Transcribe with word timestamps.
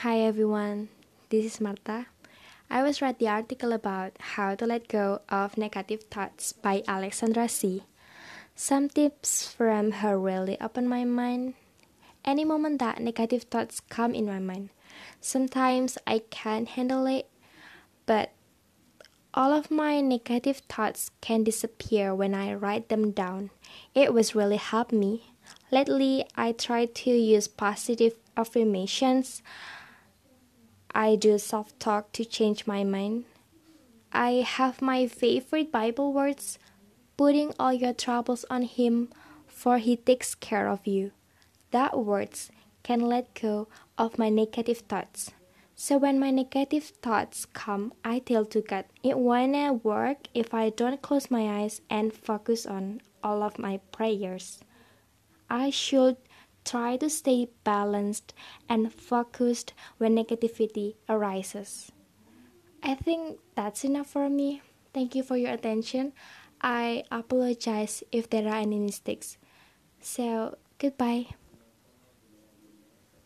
Hi 0.00 0.20
everyone, 0.20 0.90
this 1.30 1.46
is 1.46 1.58
Marta. 1.58 2.04
I 2.68 2.82
was 2.82 3.00
read 3.00 3.18
the 3.18 3.28
article 3.28 3.72
about 3.72 4.12
how 4.36 4.54
to 4.54 4.66
let 4.66 4.88
go 4.88 5.22
of 5.30 5.56
negative 5.56 6.02
thoughts 6.10 6.52
by 6.52 6.82
Alexandra 6.86 7.48
C. 7.48 7.82
Some 8.54 8.90
tips 8.90 9.50
from 9.50 9.92
her 9.92 10.18
really 10.18 10.60
opened 10.60 10.90
my 10.90 11.04
mind. 11.04 11.54
Any 12.26 12.44
moment 12.44 12.78
that 12.80 13.00
negative 13.00 13.44
thoughts 13.44 13.80
come 13.88 14.14
in 14.14 14.26
my 14.26 14.38
mind, 14.38 14.68
sometimes 15.22 15.96
I 16.06 16.20
can't 16.28 16.68
handle 16.68 17.06
it, 17.06 17.30
but 18.04 18.32
all 19.32 19.50
of 19.50 19.70
my 19.70 20.02
negative 20.02 20.58
thoughts 20.68 21.10
can 21.22 21.42
disappear 21.42 22.14
when 22.14 22.34
I 22.34 22.52
write 22.52 22.90
them 22.90 23.12
down. 23.12 23.48
It 23.94 24.12
was 24.12 24.34
really 24.34 24.58
helped 24.58 24.92
me. 24.92 25.32
Lately, 25.72 26.26
I 26.36 26.52
try 26.52 26.84
to 26.84 27.10
use 27.10 27.48
positive 27.48 28.12
affirmations. 28.36 29.42
I 30.96 31.14
do 31.14 31.36
self 31.36 31.78
talk 31.78 32.12
to 32.12 32.24
change 32.24 32.66
my 32.66 32.82
mind. 32.82 33.26
I 34.14 34.40
have 34.40 34.80
my 34.80 35.06
favorite 35.06 35.70
Bible 35.70 36.10
words 36.10 36.58
putting 37.18 37.52
all 37.58 37.74
your 37.74 37.92
troubles 37.92 38.46
on 38.48 38.62
Him, 38.62 39.10
for 39.46 39.76
He 39.76 39.96
takes 39.96 40.34
care 40.34 40.66
of 40.66 40.86
you. 40.86 41.12
That 41.70 41.98
words 41.98 42.50
can 42.82 43.02
let 43.02 43.34
go 43.34 43.68
of 43.98 44.18
my 44.18 44.30
negative 44.30 44.88
thoughts. 44.88 45.32
So 45.74 45.98
when 45.98 46.18
my 46.18 46.30
negative 46.30 46.84
thoughts 47.02 47.44
come, 47.44 47.92
I 48.02 48.20
tell 48.20 48.46
to 48.46 48.62
God, 48.62 48.86
it 49.02 49.18
won't 49.18 49.84
work 49.84 50.28
if 50.32 50.54
I 50.54 50.70
don't 50.70 51.02
close 51.02 51.30
my 51.30 51.60
eyes 51.60 51.82
and 51.90 52.14
focus 52.14 52.64
on 52.64 53.02
all 53.22 53.42
of 53.42 53.58
my 53.58 53.80
prayers. 53.92 54.60
I 55.50 55.68
should 55.68 56.16
try 56.66 56.96
to 56.98 57.08
stay 57.08 57.48
balanced 57.64 58.34
and 58.68 58.92
focused 58.92 59.72
when 59.98 60.16
negativity 60.16 60.96
arises. 61.08 61.92
I 62.82 62.94
think 62.94 63.38
that's 63.54 63.84
enough 63.84 64.08
for 64.08 64.28
me. 64.28 64.62
Thank 64.92 65.14
you 65.14 65.22
for 65.22 65.36
your 65.36 65.52
attention. 65.52 66.12
I 66.60 67.04
apologize 67.10 68.02
if 68.10 68.28
there 68.28 68.48
are 68.48 68.60
any 68.60 68.78
mistakes. 68.78 69.38
So, 70.00 70.58
goodbye. 70.78 71.34